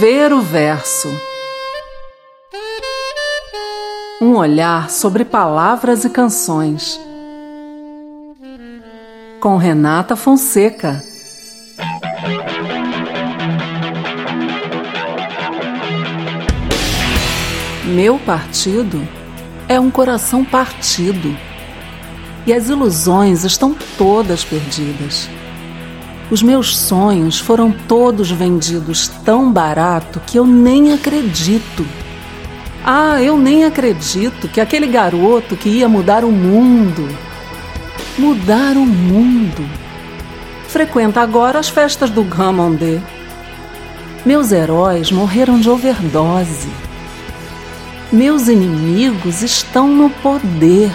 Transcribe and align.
Ver 0.00 0.32
o 0.32 0.40
Verso. 0.40 1.08
Um 4.18 4.34
olhar 4.34 4.88
sobre 4.88 5.26
palavras 5.26 6.06
e 6.06 6.08
canções. 6.08 6.98
Com 9.42 9.58
Renata 9.58 10.16
Fonseca. 10.16 11.02
Meu 17.84 18.18
partido 18.20 19.06
é 19.68 19.78
um 19.78 19.90
coração 19.90 20.46
partido. 20.46 21.36
E 22.46 22.54
as 22.54 22.70
ilusões 22.70 23.44
estão 23.44 23.76
todas 23.98 24.46
perdidas. 24.46 25.28
Os 26.30 26.44
meus 26.44 26.76
sonhos 26.76 27.40
foram 27.40 27.72
todos 27.72 28.30
vendidos 28.30 29.08
tão 29.24 29.50
barato 29.50 30.20
que 30.24 30.38
eu 30.38 30.46
nem 30.46 30.92
acredito. 30.92 31.84
Ah, 32.84 33.20
eu 33.20 33.36
nem 33.36 33.64
acredito 33.64 34.46
que 34.46 34.60
aquele 34.60 34.86
garoto 34.86 35.56
que 35.56 35.68
ia 35.68 35.88
mudar 35.88 36.24
o 36.24 36.30
mundo. 36.30 37.08
Mudar 38.16 38.76
o 38.76 38.86
mundo. 38.86 39.68
Frequenta 40.68 41.20
agora 41.20 41.58
as 41.58 41.68
festas 41.68 42.10
do 42.10 42.22
Gamonde. 42.22 43.02
Meus 44.24 44.52
heróis 44.52 45.10
morreram 45.10 45.58
de 45.58 45.68
overdose. 45.68 46.68
Meus 48.12 48.46
inimigos 48.46 49.42
estão 49.42 49.88
no 49.88 50.08
poder. 50.10 50.92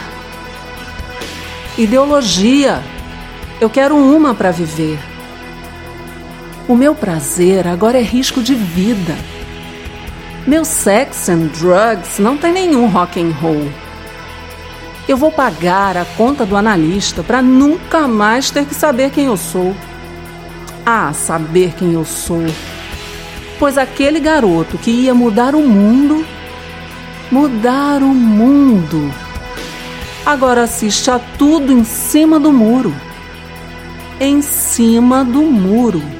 Ideologia. 1.77 2.81
Eu 3.59 3.69
quero 3.69 3.97
uma 3.97 4.33
para 4.33 4.51
viver. 4.51 4.97
O 6.67 6.75
meu 6.75 6.95
prazer 6.95 7.67
agora 7.67 7.99
é 7.99 8.01
risco 8.01 8.41
de 8.41 8.55
vida. 8.55 9.15
Meu 10.47 10.65
sex 10.65 11.29
and 11.29 11.49
drugs 11.59 12.17
não 12.17 12.37
tem 12.37 12.51
nenhum 12.51 12.87
rock 12.87 13.21
and 13.21 13.31
roll. 13.39 13.69
Eu 15.07 15.15
vou 15.15 15.31
pagar 15.31 15.95
a 15.95 16.03
conta 16.03 16.43
do 16.43 16.57
analista 16.57 17.21
para 17.21 17.39
nunca 17.39 18.07
mais 18.07 18.49
ter 18.49 18.65
que 18.65 18.73
saber 18.73 19.11
quem 19.11 19.25
eu 19.25 19.37
sou. 19.37 19.75
Ah, 20.83 21.13
saber 21.13 21.75
quem 21.77 21.93
eu 21.93 22.03
sou. 22.03 22.43
Pois 23.59 23.77
aquele 23.77 24.19
garoto 24.19 24.75
que 24.79 24.89
ia 24.89 25.13
mudar 25.13 25.53
o 25.53 25.61
mundo, 25.61 26.25
mudar 27.31 28.01
o 28.01 28.07
mundo, 28.07 29.13
agora 30.25 30.63
assiste 30.63 31.11
a 31.11 31.19
tudo 31.19 31.71
em 31.71 31.83
cima 31.83 32.39
do 32.39 32.51
muro. 32.51 32.91
Em 34.19 34.41
cima 34.41 35.23
do 35.23 35.43
muro. 35.43 36.14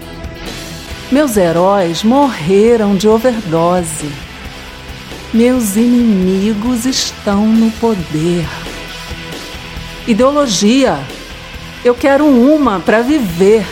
Meus 1.11 1.38
heróis 1.38 2.03
morreram 2.03 2.95
de 2.95 3.08
overdose. 3.08 4.09
Meus 5.31 5.75
inimigos 5.75 6.86
estão 6.86 7.45
no 7.45 7.70
poder. 7.73 8.48
Ideologia. 10.08 10.98
Eu 11.83 11.94
quero 11.94 12.26
uma 12.26 12.80
para 12.80 13.02
viver. 13.02 13.64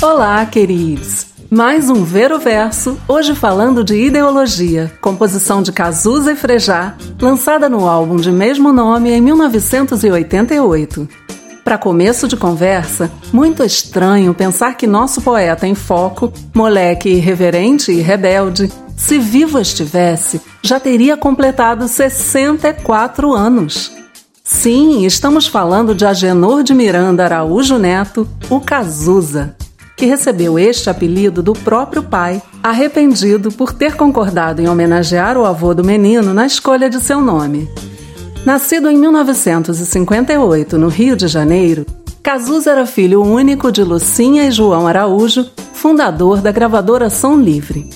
Olá, 0.00 0.46
queridos. 0.46 1.29
Mais 1.50 1.90
um 1.90 2.04
Ver 2.04 2.30
o 2.30 2.38
Verso, 2.38 2.96
hoje 3.08 3.34
falando 3.34 3.82
de 3.82 3.96
ideologia, 3.96 4.92
composição 5.00 5.60
de 5.60 5.72
Cazuza 5.72 6.30
e 6.30 6.36
Frejá, 6.36 6.94
lançada 7.20 7.68
no 7.68 7.88
álbum 7.88 8.14
de 8.14 8.30
mesmo 8.30 8.72
nome 8.72 9.10
em 9.10 9.20
1988. 9.20 11.08
Para 11.64 11.76
começo 11.76 12.28
de 12.28 12.36
conversa, 12.36 13.10
muito 13.32 13.64
estranho 13.64 14.32
pensar 14.32 14.76
que 14.76 14.86
nosso 14.86 15.20
poeta 15.22 15.66
em 15.66 15.74
foco, 15.74 16.32
moleque 16.54 17.08
irreverente 17.08 17.90
e 17.90 18.00
rebelde, 18.00 18.70
se 18.96 19.18
vivo 19.18 19.58
estivesse, 19.58 20.40
já 20.62 20.78
teria 20.78 21.16
completado 21.16 21.88
64 21.88 23.32
anos. 23.32 23.90
Sim, 24.44 25.04
estamos 25.04 25.48
falando 25.48 25.96
de 25.96 26.06
Agenor 26.06 26.62
de 26.62 26.74
Miranda 26.74 27.24
Araújo 27.24 27.76
Neto, 27.76 28.28
o 28.48 28.60
Cazuza 28.60 29.56
que 30.00 30.06
recebeu 30.06 30.58
este 30.58 30.88
apelido 30.88 31.42
do 31.42 31.52
próprio 31.52 32.02
pai, 32.02 32.40
arrependido 32.62 33.52
por 33.52 33.74
ter 33.74 33.96
concordado 33.96 34.62
em 34.62 34.66
homenagear 34.66 35.36
o 35.36 35.44
avô 35.44 35.74
do 35.74 35.84
menino 35.84 36.32
na 36.32 36.46
escolha 36.46 36.88
de 36.88 36.98
seu 37.02 37.20
nome. 37.20 37.68
Nascido 38.46 38.88
em 38.88 38.96
1958 38.96 40.78
no 40.78 40.88
Rio 40.88 41.14
de 41.14 41.28
Janeiro, 41.28 41.84
Cazuza 42.22 42.70
era 42.70 42.86
filho 42.86 43.22
único 43.22 43.70
de 43.70 43.84
Lucinha 43.84 44.46
e 44.46 44.50
João 44.50 44.86
Araújo, 44.86 45.44
fundador 45.74 46.40
da 46.40 46.50
gravadora 46.50 47.10
Som 47.10 47.36
Livre. 47.36 47.90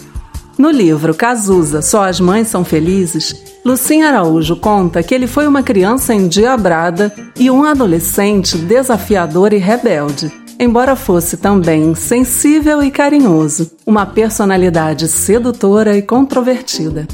No 0.59 0.71
livro 0.71 1.15
Cazuza, 1.15 1.81
Só 1.81 2.05
as 2.05 2.21
Mães 2.21 2.49
São 2.49 2.67
Felizes, 2.67 3.35
Lucinha 3.65 4.09
Araújo 4.09 4.57
conta 4.57 5.03
que 5.03 5.15
ele 5.15 5.27
foi 5.27 5.47
uma 5.47 5.63
criança 5.63 6.13
endiabrada 6.13 7.11
e 7.35 7.51
um 7.51 7.65
adolescente 7.65 8.59
desafiador 8.59 9.55
e 9.55 9.57
rebelde 9.57 10.44
embora 10.59 10.97
fosse 10.97 11.37
também 11.37 11.95
sensível 11.95 12.83
e 12.83 12.91
carinhoso, 12.91 13.71
uma 13.87 14.07
personalidade 14.07 15.09
sedutora 15.09 15.97
e 15.97 16.03
controvertida. 16.03 17.07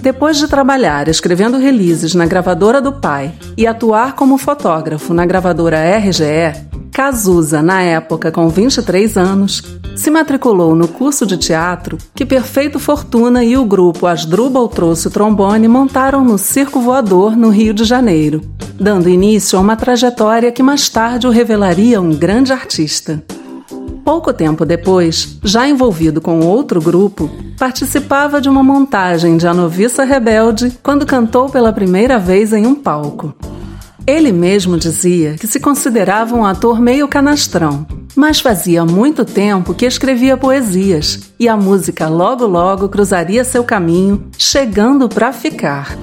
Depois 0.00 0.36
de 0.36 0.46
trabalhar 0.46 1.08
escrevendo 1.08 1.58
releases 1.58 2.14
na 2.14 2.24
gravadora 2.24 2.80
do 2.80 2.92
pai 2.92 3.32
e 3.56 3.66
atuar 3.66 4.14
como 4.14 4.38
fotógrafo 4.38 5.12
na 5.12 5.26
gravadora 5.26 5.78
RGE, 5.98 6.67
Cazuza, 6.98 7.62
na 7.62 7.80
época 7.80 8.32
com 8.32 8.48
23 8.48 9.16
anos, 9.16 9.62
se 9.94 10.10
matriculou 10.10 10.74
no 10.74 10.88
curso 10.88 11.24
de 11.24 11.36
teatro 11.36 11.96
que 12.12 12.26
Perfeito 12.26 12.80
Fortuna 12.80 13.44
e 13.44 13.56
o 13.56 13.64
grupo 13.64 14.04
Asdrubal 14.04 14.66
Trouxe 14.66 15.08
Trombone 15.08 15.68
montaram 15.68 16.24
no 16.24 16.36
Circo 16.36 16.80
Voador, 16.80 17.36
no 17.36 17.50
Rio 17.50 17.72
de 17.72 17.84
Janeiro, 17.84 18.42
dando 18.80 19.08
início 19.08 19.56
a 19.56 19.62
uma 19.62 19.76
trajetória 19.76 20.50
que 20.50 20.60
mais 20.60 20.88
tarde 20.88 21.28
o 21.28 21.30
revelaria 21.30 22.00
um 22.00 22.10
grande 22.10 22.52
artista. 22.52 23.22
Pouco 24.04 24.32
tempo 24.32 24.64
depois, 24.64 25.38
já 25.44 25.68
envolvido 25.68 26.20
com 26.20 26.40
outro 26.40 26.80
grupo, 26.80 27.30
participava 27.56 28.40
de 28.40 28.48
uma 28.48 28.64
montagem 28.64 29.36
de 29.36 29.46
A 29.46 29.54
Noviça 29.54 30.02
Rebelde 30.02 30.76
quando 30.82 31.06
cantou 31.06 31.48
pela 31.48 31.72
primeira 31.72 32.18
vez 32.18 32.52
em 32.52 32.66
um 32.66 32.74
palco. 32.74 33.32
Ele 34.08 34.32
mesmo 34.32 34.78
dizia 34.78 35.34
que 35.34 35.46
se 35.46 35.60
considerava 35.60 36.34
um 36.34 36.42
ator 36.42 36.80
meio 36.80 37.06
canastrão, 37.06 37.86
mas 38.16 38.40
fazia 38.40 38.82
muito 38.82 39.22
tempo 39.22 39.74
que 39.74 39.84
escrevia 39.84 40.34
poesias 40.34 41.30
e 41.38 41.46
a 41.46 41.54
música 41.58 42.08
logo 42.08 42.46
logo 42.46 42.88
cruzaria 42.88 43.44
seu 43.44 43.62
caminho, 43.62 44.30
chegando 44.38 45.10
para 45.10 45.30
ficar. 45.30 45.94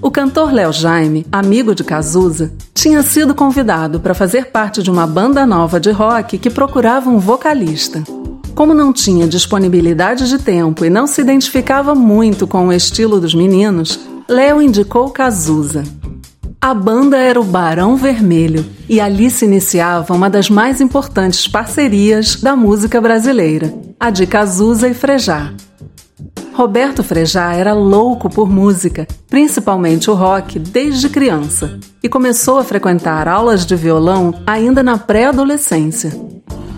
O 0.00 0.10
cantor 0.10 0.54
Léo 0.54 0.72
Jaime, 0.72 1.26
amigo 1.30 1.74
de 1.74 1.84
Cazuza, 1.84 2.50
tinha 2.72 3.02
sido 3.02 3.34
convidado 3.34 4.00
para 4.00 4.14
fazer 4.14 4.46
parte 4.46 4.82
de 4.82 4.90
uma 4.90 5.06
banda 5.06 5.44
nova 5.44 5.78
de 5.78 5.90
rock 5.90 6.38
que 6.38 6.48
procurava 6.48 7.10
um 7.10 7.18
vocalista. 7.18 8.02
Como 8.54 8.72
não 8.72 8.90
tinha 8.90 9.28
disponibilidade 9.28 10.30
de 10.30 10.38
tempo 10.38 10.82
e 10.82 10.88
não 10.88 11.06
se 11.06 11.20
identificava 11.20 11.94
muito 11.94 12.46
com 12.46 12.68
o 12.68 12.72
estilo 12.72 13.20
dos 13.20 13.34
meninos, 13.34 14.00
Léo 14.26 14.62
indicou 14.62 15.10
Cazuza. 15.10 15.84
A 16.60 16.74
banda 16.74 17.16
era 17.16 17.40
o 17.40 17.44
Barão 17.44 17.96
Vermelho 17.96 18.66
e 18.88 19.00
ali 19.00 19.30
se 19.30 19.44
iniciava 19.44 20.12
uma 20.12 20.28
das 20.28 20.50
mais 20.50 20.80
importantes 20.80 21.46
parcerias 21.46 22.34
da 22.34 22.56
música 22.56 23.00
brasileira, 23.00 23.72
a 23.98 24.10
de 24.10 24.26
Cazuza 24.26 24.88
e 24.88 24.94
Frejá. 24.94 25.52
Roberto 26.52 27.04
Frejá 27.04 27.54
era 27.54 27.72
louco 27.72 28.28
por 28.28 28.50
música, 28.50 29.06
principalmente 29.30 30.10
o 30.10 30.14
rock, 30.14 30.58
desde 30.58 31.08
criança, 31.08 31.78
e 32.02 32.08
começou 32.08 32.58
a 32.58 32.64
frequentar 32.64 33.28
aulas 33.28 33.64
de 33.64 33.76
violão 33.76 34.34
ainda 34.44 34.82
na 34.82 34.98
pré-adolescência. 34.98 36.10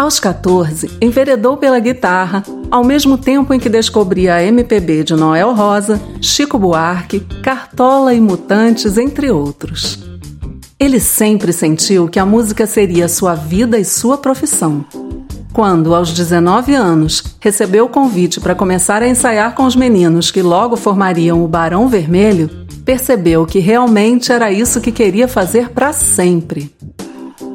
Aos 0.00 0.18
14, 0.18 0.92
enveredou 1.02 1.58
pela 1.58 1.78
guitarra, 1.78 2.42
ao 2.70 2.82
mesmo 2.82 3.18
tempo 3.18 3.52
em 3.52 3.60
que 3.60 3.68
descobria 3.68 4.36
a 4.36 4.42
MPB 4.42 5.04
de 5.04 5.14
Noel 5.14 5.52
Rosa, 5.52 6.00
Chico 6.22 6.58
Buarque, 6.58 7.20
Cartola 7.42 8.14
e 8.14 8.18
Mutantes, 8.18 8.96
entre 8.96 9.30
outros. 9.30 10.02
Ele 10.78 10.98
sempre 10.98 11.52
sentiu 11.52 12.08
que 12.08 12.18
a 12.18 12.24
música 12.24 12.66
seria 12.66 13.08
sua 13.08 13.34
vida 13.34 13.78
e 13.78 13.84
sua 13.84 14.16
profissão. 14.16 14.86
Quando, 15.52 15.94
aos 15.94 16.14
19 16.14 16.74
anos, 16.74 17.36
recebeu 17.38 17.84
o 17.84 17.90
convite 17.90 18.40
para 18.40 18.54
começar 18.54 19.02
a 19.02 19.08
ensaiar 19.08 19.54
com 19.54 19.64
os 19.66 19.76
meninos 19.76 20.30
que 20.30 20.40
logo 20.40 20.76
formariam 20.76 21.44
o 21.44 21.46
Barão 21.46 21.88
Vermelho, 21.88 22.48
percebeu 22.86 23.44
que 23.44 23.58
realmente 23.58 24.32
era 24.32 24.50
isso 24.50 24.80
que 24.80 24.92
queria 24.92 25.28
fazer 25.28 25.68
para 25.68 25.92
sempre. 25.92 26.72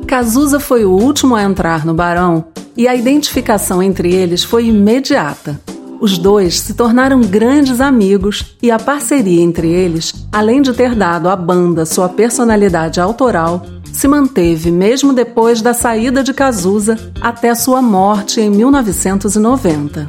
Cazuza 0.06 0.60
foi 0.60 0.86
o 0.86 0.92
último 0.92 1.36
a 1.36 1.44
entrar 1.44 1.84
no 1.84 1.94
Barão 1.94 2.46
e 2.78 2.88
a 2.88 2.96
identificação 2.96 3.82
entre 3.82 4.14
eles 4.14 4.44
foi 4.44 4.68
imediata. 4.68 5.60
Os 6.00 6.18
dois 6.18 6.60
se 6.60 6.76
tornaram 6.76 7.22
grandes 7.22 7.82
amigos 7.82 8.56
e 8.62 8.70
a 8.70 8.78
parceria 8.78 9.42
entre 9.42 9.68
eles, 9.68 10.14
além 10.32 10.62
de 10.62 10.74
ter 10.74 10.94
dado 10.94 11.28
à 11.28 11.36
banda 11.36 11.86
sua 11.86 12.08
personalidade 12.08 13.02
autoral, 13.02 13.66
se 13.92 14.08
manteve 14.08 14.70
mesmo 14.70 15.12
depois 15.12 15.62
da 15.62 15.74
saída 15.74 16.22
de 16.22 16.34
Cazuza 16.34 17.00
até 17.20 17.56
sua 17.56 17.82
morte 17.82 18.40
em 18.40 18.50
1990. 18.50 20.06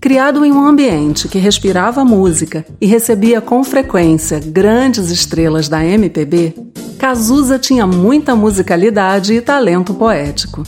Criado 0.00 0.44
em 0.44 0.52
um 0.52 0.66
ambiente 0.66 1.28
que 1.28 1.38
respirava 1.38 2.04
música 2.04 2.66
e 2.80 2.86
recebia 2.86 3.40
com 3.40 3.62
frequência 3.64 4.40
grandes 4.40 5.10
estrelas 5.10 5.68
da 5.68 5.82
MPB, 5.84 6.54
Cazuza 7.02 7.58
tinha 7.58 7.84
muita 7.84 8.36
musicalidade 8.36 9.34
e 9.34 9.40
talento 9.40 9.92
poético. 9.92 10.62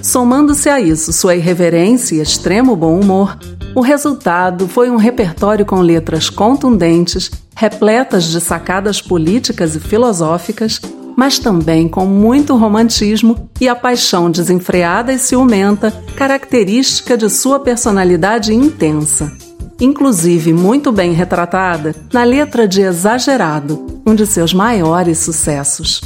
Somando-se 0.00 0.68
a 0.68 0.80
isso 0.80 1.12
sua 1.12 1.34
irreverência 1.34 2.14
e 2.14 2.20
extremo 2.20 2.76
bom 2.76 3.00
humor, 3.00 3.36
o 3.74 3.80
resultado 3.80 4.68
foi 4.68 4.88
um 4.88 4.94
repertório 4.94 5.66
com 5.66 5.80
letras 5.80 6.30
contundentes, 6.30 7.28
repletas 7.56 8.26
de 8.26 8.40
sacadas 8.40 9.02
políticas 9.02 9.74
e 9.74 9.80
filosóficas, 9.80 10.80
mas 11.16 11.40
também 11.40 11.88
com 11.88 12.06
muito 12.06 12.56
romantismo 12.56 13.50
e 13.60 13.68
a 13.68 13.74
paixão 13.74 14.30
desenfreada 14.30 15.12
e 15.12 15.18
ciumenta, 15.18 15.90
característica 16.14 17.16
de 17.16 17.28
sua 17.28 17.58
personalidade 17.58 18.54
intensa. 18.54 19.49
Inclusive 19.80 20.52
muito 20.52 20.92
bem 20.92 21.12
retratada 21.12 21.94
na 22.12 22.22
letra 22.22 22.68
de 22.68 22.82
Exagerado, 22.82 24.02
um 24.06 24.14
de 24.14 24.26
seus 24.26 24.52
maiores 24.52 25.18
sucessos. 25.18 26.02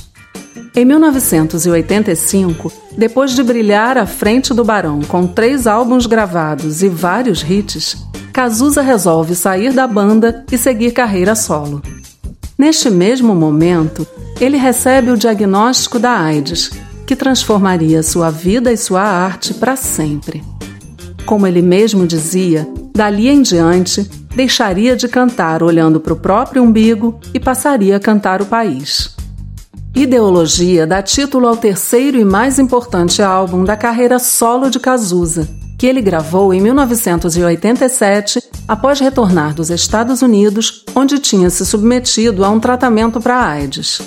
Em 0.77 0.85
1985, 0.85 2.73
depois 2.97 3.33
de 3.33 3.43
brilhar 3.43 3.99
à 3.99 4.07
frente 4.07 4.55
do 4.55 4.65
Barão 4.65 5.01
com 5.03 5.27
três 5.27 5.67
álbuns 5.67 6.07
gravados 6.07 6.83
e 6.83 6.89
vários 6.89 7.43
hits, 7.43 7.97
Cazuza 8.33 8.83
resolve 8.83 9.35
sair 9.35 9.73
da 9.73 9.87
banda 9.87 10.45
e 10.51 10.59
seguir 10.59 10.93
carreira 10.93 11.35
solo. 11.35 11.83
Neste 12.57 12.91
mesmo 12.91 13.35
momento, 13.35 14.07
ele 14.41 14.57
recebe 14.57 15.11
o 15.11 15.17
diagnóstico 15.17 15.99
da 15.99 16.13
AIDS, 16.13 16.71
que 17.07 17.17
transformaria 17.17 18.03
sua 18.03 18.31
vida 18.31 18.73
e 18.73 18.77
sua 18.77 19.03
arte 19.03 19.55
para 19.55 19.77
sempre. 19.77 20.43
Como 21.27 21.47
ele 21.47 21.63
mesmo 21.63 22.07
dizia, 22.07 22.67
dali 22.97 23.29
em 23.29 23.43
diante 23.43 24.09
deixaria 24.35 24.95
de 24.95 25.09
cantar 25.09 25.65
olhando 25.65 25.99
para 25.99 26.13
o 26.13 26.17
próprio 26.17 26.63
umbigo 26.63 27.19
e 27.35 27.41
passaria 27.41 27.97
a 27.97 28.01
cantar 28.01 28.41
o 28.41 28.47
país. 28.47 29.17
Ideologia 29.95 30.87
dá 30.87 31.03
título 31.03 31.49
ao 31.49 31.57
terceiro 31.57 32.19
e 32.19 32.25
mais 32.25 32.59
importante 32.59 33.23
álbum 33.23 33.65
da 33.65 33.77
carreira 33.77 34.19
solo 34.19 34.71
de 34.71 34.79
Cazuza, 34.79 35.49
que 35.79 35.87
ele 35.87 36.01
gravou 36.01 36.55
em 36.55 36.61
1987 36.61 38.41
após 38.67 39.01
retornar 39.01 39.55
dos 39.55 39.71
Estados 39.71 40.23
Unidos, 40.23 40.85
onde 40.95 41.19
tinha 41.19 41.51
se 41.51 41.67
submetido 41.67 42.45
a 42.45 42.51
um 42.51 42.61
tratamento 42.61 43.21
para 43.21 43.45
AIDS. 43.45 44.01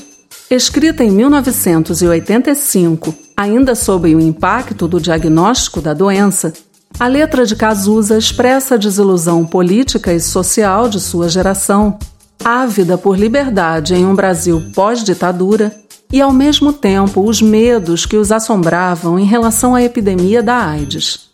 Escrita 0.49 1.03
em 1.03 1.11
1985, 1.11 3.13
ainda 3.35 3.75
sob 3.75 4.15
o 4.15 4.19
impacto 4.19 4.87
do 4.87 4.99
diagnóstico 4.99 5.81
da 5.81 5.93
doença, 5.93 6.53
a 6.99 7.07
letra 7.07 7.45
de 7.45 7.55
Cazuza 7.55 8.17
expressa 8.17 8.75
a 8.75 8.77
desilusão 8.77 9.45
política 9.45 10.13
e 10.13 10.19
social 10.19 10.89
de 10.89 10.99
sua 10.99 11.29
geração 11.29 11.99
ávida 12.43 12.97
por 12.97 13.17
liberdade 13.17 13.93
em 13.93 14.05
um 14.05 14.15
Brasil 14.15 14.63
pós-ditadura 14.73 15.75
e, 16.11 16.21
ao 16.21 16.31
mesmo 16.31 16.71
tempo, 16.71 17.21
os 17.21 17.41
medos 17.41 18.05
que 18.05 18.15
os 18.15 18.31
assombravam 18.31 19.19
em 19.19 19.25
relação 19.25 19.75
à 19.75 19.83
epidemia 19.83 20.41
da 20.41 20.55
AIDS. 20.55 21.27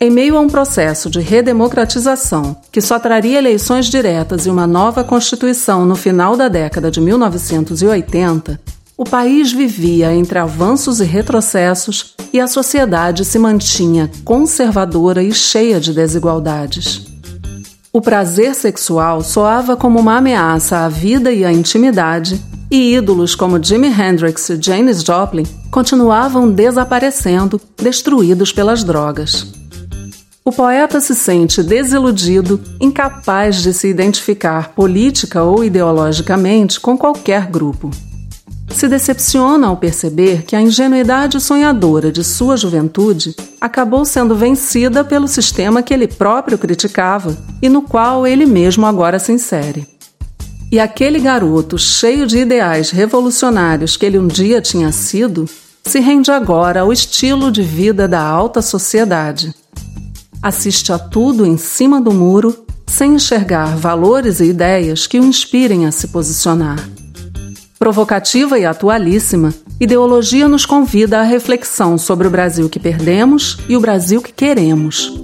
Em 0.00 0.10
meio 0.10 0.36
a 0.36 0.40
um 0.40 0.48
processo 0.48 1.08
de 1.08 1.20
redemocratização 1.20 2.56
que 2.72 2.80
só 2.80 2.98
traria 2.98 3.38
eleições 3.38 3.86
diretas 3.86 4.46
e 4.46 4.50
uma 4.50 4.66
nova 4.66 5.04
Constituição 5.04 5.86
no 5.86 5.94
final 5.94 6.36
da 6.36 6.48
década 6.48 6.90
de 6.90 7.00
1980, 7.00 8.60
o 9.02 9.04
país 9.04 9.52
vivia 9.52 10.14
entre 10.14 10.38
avanços 10.38 11.00
e 11.00 11.04
retrocessos 11.04 12.14
e 12.32 12.38
a 12.38 12.46
sociedade 12.46 13.24
se 13.24 13.36
mantinha 13.36 14.08
conservadora 14.24 15.24
e 15.24 15.32
cheia 15.32 15.80
de 15.80 15.92
desigualdades. 15.92 17.04
O 17.92 18.00
prazer 18.00 18.54
sexual 18.54 19.20
soava 19.20 19.76
como 19.76 19.98
uma 19.98 20.18
ameaça 20.18 20.84
à 20.84 20.88
vida 20.88 21.32
e 21.32 21.44
à 21.44 21.52
intimidade, 21.52 22.40
e 22.70 22.94
ídolos 22.94 23.34
como 23.34 23.60
Jimi 23.60 23.88
Hendrix 23.88 24.48
e 24.50 24.62
Janis 24.62 25.02
Joplin 25.02 25.46
continuavam 25.68 26.48
desaparecendo, 26.48 27.60
destruídos 27.76 28.52
pelas 28.52 28.84
drogas. 28.84 29.52
O 30.44 30.52
poeta 30.52 31.00
se 31.00 31.16
sente 31.16 31.60
desiludido, 31.60 32.60
incapaz 32.80 33.64
de 33.64 33.72
se 33.72 33.88
identificar 33.88 34.68
política 34.68 35.42
ou 35.42 35.64
ideologicamente 35.64 36.78
com 36.78 36.96
qualquer 36.96 37.46
grupo 37.46 37.90
se 38.72 38.88
decepciona 38.88 39.66
ao 39.66 39.76
perceber 39.76 40.42
que 40.42 40.56
a 40.56 40.60
ingenuidade 40.60 41.40
sonhadora 41.40 42.10
de 42.10 42.24
sua 42.24 42.56
juventude 42.56 43.34
acabou 43.60 44.04
sendo 44.04 44.34
vencida 44.34 45.04
pelo 45.04 45.28
sistema 45.28 45.82
que 45.82 45.92
ele 45.92 46.08
próprio 46.08 46.58
criticava 46.58 47.36
e 47.60 47.68
no 47.68 47.82
qual 47.82 48.26
ele 48.26 48.46
mesmo 48.46 48.86
agora 48.86 49.18
se 49.18 49.32
insere. 49.32 49.86
E 50.70 50.80
aquele 50.80 51.20
garoto 51.20 51.78
cheio 51.78 52.26
de 52.26 52.38
ideais 52.38 52.90
revolucionários 52.90 53.96
que 53.96 54.06
ele 54.06 54.18
um 54.18 54.26
dia 54.26 54.60
tinha 54.60 54.90
sido 54.90 55.46
se 55.84 56.00
rende 56.00 56.30
agora 56.30 56.80
ao 56.80 56.92
estilo 56.92 57.50
de 57.50 57.62
vida 57.62 58.08
da 58.08 58.22
alta 58.22 58.62
sociedade. 58.62 59.54
Assiste 60.42 60.92
a 60.92 60.98
tudo 60.98 61.44
em 61.44 61.56
cima 61.56 62.00
do 62.00 62.12
muro, 62.12 62.64
sem 62.86 63.14
enxergar 63.14 63.76
valores 63.76 64.40
e 64.40 64.44
ideias 64.44 65.06
que 65.06 65.20
o 65.20 65.24
inspirem 65.24 65.86
a 65.86 65.92
se 65.92 66.08
posicionar. 66.08 66.78
Provocativa 67.82 68.60
e 68.60 68.64
atualíssima, 68.64 69.52
Ideologia 69.80 70.46
nos 70.46 70.64
convida 70.64 71.18
à 71.18 71.24
reflexão 71.24 71.98
sobre 71.98 72.28
o 72.28 72.30
Brasil 72.30 72.68
que 72.68 72.78
perdemos 72.78 73.58
e 73.68 73.76
o 73.76 73.80
Brasil 73.80 74.22
que 74.22 74.32
queremos. 74.32 75.20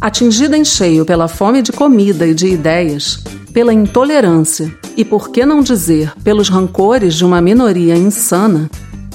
Atingida 0.00 0.58
em 0.58 0.64
cheio 0.64 1.04
pela 1.04 1.28
fome 1.28 1.62
de 1.62 1.70
comida 1.70 2.26
e 2.26 2.34
de 2.34 2.48
ideias, 2.48 3.22
pela 3.52 3.72
intolerância 3.72 4.76
e, 4.96 5.04
por 5.04 5.30
que 5.30 5.46
não 5.46 5.62
dizer, 5.62 6.12
pelos 6.24 6.48
rancores 6.48 7.14
de 7.14 7.24
uma 7.24 7.40
minoria 7.40 7.96
insana, 7.96 8.68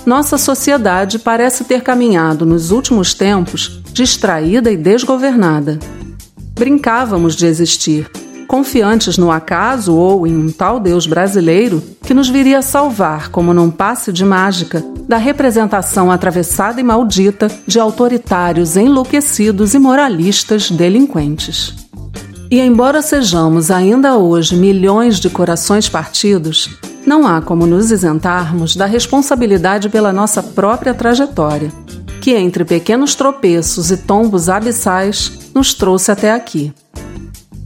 nossa 0.06 0.38
sociedade 0.38 1.20
parece 1.20 1.66
ter 1.66 1.82
caminhado 1.82 2.46
nos 2.46 2.72
últimos 2.72 3.14
tempos 3.14 3.82
distraída 3.92 4.72
e 4.72 4.78
desgovernada. 4.78 5.78
Brincávamos 6.54 7.36
de 7.36 7.48
existir, 7.48 8.10
confiantes 8.52 9.18
no 9.18 9.32
acaso 9.32 9.96
ou 9.96 10.28
em 10.28 10.36
um 10.36 10.52
tal 10.52 10.78
Deus 10.78 11.08
brasileiro 11.08 11.82
que 12.04 12.14
nos 12.14 12.28
viria 12.28 12.62
salvar, 12.62 13.30
como 13.30 13.54
num 13.54 13.72
passe 13.72 14.12
de 14.12 14.26
mágica, 14.26 14.84
da 15.08 15.16
representação 15.16 16.12
atravessada 16.12 16.82
e 16.82 16.84
maldita 16.84 17.50
de 17.66 17.80
autoritários 17.80 18.76
enlouquecidos 18.76 19.74
e 19.74 19.80
moralistas 19.80 20.70
delinquentes. 20.70 21.74
E 22.52 22.60
embora 22.60 23.02
sejamos 23.02 23.72
ainda 23.72 24.18
hoje 24.18 24.58
milhões 24.58 25.18
de 25.18 25.30
corações 25.30 25.88
partidos, 25.88 26.78
não 27.06 27.26
há 27.26 27.42
como 27.42 27.66
nos 27.66 27.90
isentarmos 27.90 28.76
da 28.76 28.86
responsabilidade 28.86 29.88
pela 29.88 30.12
nossa 30.12 30.44
própria 30.44 30.94
trajetória, 30.94 31.72
que 32.20 32.32
entre 32.32 32.66
pequenos 32.66 33.16
tropeços 33.16 33.92
e 33.92 33.96
tombos 33.96 34.50
abissais 34.50 35.40
nos 35.56 35.74
trouxe 35.74 36.12
até 36.12 36.34
aqui. 36.34 36.74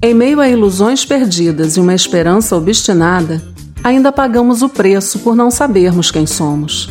Em 0.06 0.14
meio 0.14 0.40
a 0.40 0.48
ilusões 0.48 1.04
perdidas 1.04 1.78
e 1.78 1.80
uma 1.80 1.96
esperança 1.96 2.56
obstinada, 2.56 3.42
ainda 3.84 4.12
pagamos 4.12 4.62
o 4.62 4.70
preço 4.70 5.18
por 5.18 5.36
não 5.36 5.50
sabermos 5.50 6.12
quem 6.12 6.28
somos. 6.28 6.88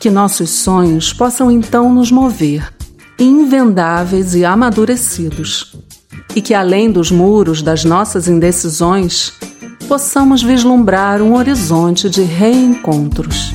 Que 0.00 0.10
nossos 0.10 0.50
sonhos 0.50 1.12
possam 1.12 1.52
então 1.52 1.94
nos 1.94 2.10
mover, 2.10 2.68
invendáveis 3.16 4.34
e 4.34 4.44
amadurecidos, 4.44 5.76
e 6.34 6.42
que 6.42 6.52
além 6.52 6.90
dos 6.90 7.12
muros 7.12 7.62
das 7.62 7.84
nossas 7.84 8.26
indecisões, 8.26 9.32
possamos 9.86 10.42
vislumbrar 10.42 11.22
um 11.22 11.36
horizonte 11.36 12.10
de 12.10 12.22
reencontros. 12.22 13.52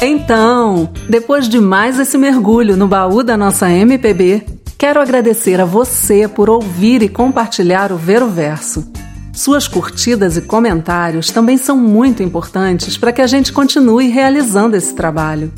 Então, 0.00 0.88
depois 1.06 1.50
de 1.50 1.60
mais 1.60 1.98
esse 1.98 2.16
mergulho 2.16 2.78
no 2.78 2.88
baú 2.88 3.22
da 3.22 3.36
nossa 3.36 3.70
MPB, 3.70 4.53
Quero 4.84 5.00
agradecer 5.00 5.62
a 5.62 5.64
você 5.64 6.28
por 6.28 6.50
ouvir 6.50 7.02
e 7.02 7.08
compartilhar 7.08 7.90
o 7.90 7.96
Ver 7.96 8.22
o 8.22 8.28
Verso. 8.28 8.86
Suas 9.32 9.66
curtidas 9.66 10.36
e 10.36 10.42
comentários 10.42 11.30
também 11.30 11.56
são 11.56 11.74
muito 11.78 12.22
importantes 12.22 12.94
para 12.98 13.10
que 13.10 13.22
a 13.22 13.26
gente 13.26 13.50
continue 13.50 14.08
realizando 14.08 14.76
esse 14.76 14.94
trabalho. 14.94 15.50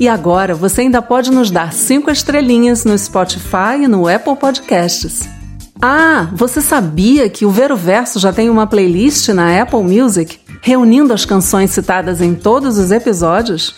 E 0.00 0.08
agora 0.08 0.54
você 0.54 0.80
ainda 0.80 1.02
pode 1.02 1.30
nos 1.30 1.50
dar 1.50 1.74
cinco 1.74 2.10
estrelinhas 2.10 2.86
no 2.86 2.96
Spotify 2.96 3.82
e 3.82 3.86
no 3.86 4.08
Apple 4.08 4.34
Podcasts. 4.34 5.28
Ah, 5.78 6.30
você 6.32 6.62
sabia 6.62 7.28
que 7.28 7.44
o 7.44 7.50
Ver 7.50 7.70
o 7.70 7.76
Verso 7.76 8.18
já 8.18 8.32
tem 8.32 8.48
uma 8.48 8.66
playlist 8.66 9.28
na 9.28 9.60
Apple 9.60 9.82
Music 9.82 10.40
reunindo 10.62 11.12
as 11.12 11.26
canções 11.26 11.68
citadas 11.68 12.22
em 12.22 12.34
todos 12.34 12.78
os 12.78 12.90
episódios? 12.90 13.74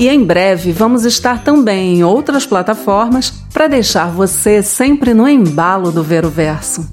E 0.00 0.08
em 0.08 0.24
breve 0.24 0.72
vamos 0.72 1.04
estar 1.04 1.44
também 1.44 1.98
em 1.98 2.02
outras 2.02 2.44
plataformas 2.46 3.30
para 3.52 3.68
deixar 3.68 4.06
você 4.06 4.62
sempre 4.62 5.12
no 5.12 5.28
embalo 5.28 5.92
do 5.92 6.02
Ver 6.02 6.24
o 6.24 6.30
Verso. 6.30 6.88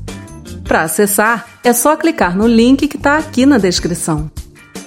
Para 0.65 0.81
acessar, 0.81 1.47
é 1.63 1.71
só 1.71 1.95
clicar 1.95 2.35
no 2.35 2.45
link 2.45 2.85
que 2.85 2.97
está 2.97 3.17
aqui 3.17 3.45
na 3.45 3.57
descrição. 3.57 4.29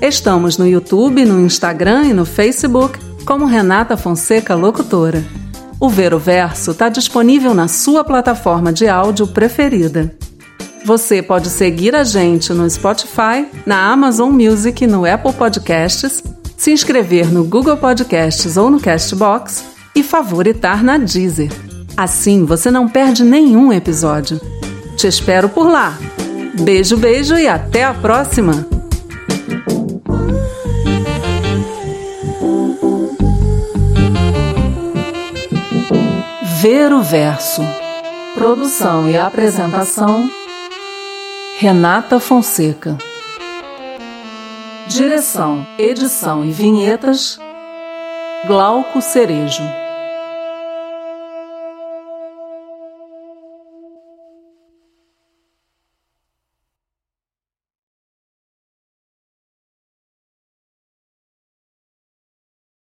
Estamos 0.00 0.56
no 0.56 0.68
YouTube, 0.68 1.24
no 1.24 1.40
Instagram 1.40 2.04
e 2.04 2.12
no 2.12 2.24
Facebook 2.24 3.07
como 3.28 3.44
Renata 3.44 3.94
Fonseca 3.94 4.54
Locutora. 4.54 5.22
O 5.78 5.90
Ver 5.90 6.14
o 6.14 6.18
Verso 6.18 6.70
está 6.70 6.88
disponível 6.88 7.52
na 7.52 7.68
sua 7.68 8.02
plataforma 8.02 8.72
de 8.72 8.88
áudio 8.88 9.26
preferida. 9.26 10.16
Você 10.82 11.20
pode 11.20 11.50
seguir 11.50 11.94
a 11.94 12.04
gente 12.04 12.54
no 12.54 12.68
Spotify, 12.70 13.46
na 13.66 13.92
Amazon 13.92 14.30
Music, 14.30 14.86
no 14.86 15.04
Apple 15.04 15.34
Podcasts, 15.34 16.24
se 16.56 16.72
inscrever 16.72 17.30
no 17.30 17.44
Google 17.44 17.76
Podcasts 17.76 18.56
ou 18.56 18.70
no 18.70 18.80
Castbox 18.80 19.62
e 19.94 20.02
favoritar 20.02 20.82
na 20.82 20.96
Deezer. 20.96 21.52
Assim 21.98 22.46
você 22.46 22.70
não 22.70 22.88
perde 22.88 23.24
nenhum 23.24 23.70
episódio. 23.70 24.40
Te 24.96 25.06
espero 25.06 25.50
por 25.50 25.70
lá. 25.70 25.98
Beijo, 26.62 26.96
beijo 26.96 27.36
e 27.36 27.46
até 27.46 27.84
a 27.84 27.92
próxima! 27.92 28.77
Ver 36.60 36.92
o 36.92 37.00
Verso. 37.02 37.62
Produção 38.34 39.08
e 39.08 39.16
apresentação 39.16 40.28
Renata 41.56 42.18
Fonseca. 42.18 42.98
Direção, 44.88 45.64
edição 45.78 46.44
e 46.44 46.50
vinhetas 46.50 47.38
Glauco 48.48 49.00
Cerejo. 49.00 49.62